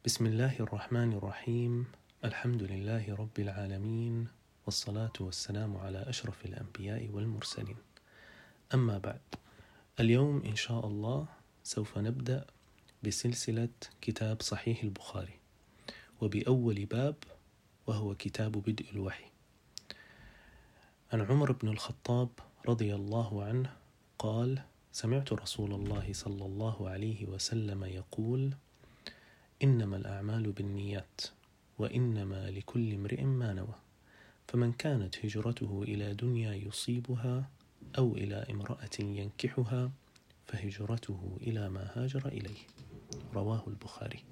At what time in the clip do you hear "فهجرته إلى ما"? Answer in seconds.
40.46-41.90